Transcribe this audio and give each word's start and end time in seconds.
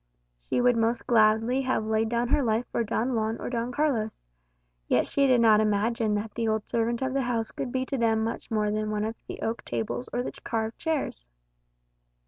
She 0.39 0.61
would 0.61 0.75
most 0.75 1.05
gladly 1.05 1.61
have 1.61 1.85
laid 1.85 2.09
down 2.09 2.29
her 2.29 2.41
life 2.41 2.65
for 2.71 2.83
Don 2.83 3.13
Juan 3.13 3.37
or 3.39 3.51
Don 3.51 3.71
Carlos; 3.71 4.25
yet 4.87 5.05
she 5.05 5.27
did 5.27 5.39
not 5.41 5.59
imagine 5.61 6.15
that 6.15 6.33
the 6.33 6.47
old 6.47 6.67
servant 6.67 7.03
of 7.03 7.13
the 7.13 7.21
house 7.21 7.51
could 7.51 7.71
be 7.71 7.85
to 7.85 7.99
them 7.99 8.23
much 8.23 8.49
more 8.49 8.71
than 8.71 8.89
one 8.89 9.05
of 9.05 9.13
the 9.27 9.39
oak 9.43 9.63
tables 9.63 10.09
or 10.11 10.23
the 10.23 10.31
carved 10.31 10.79
chairs. 10.79 11.29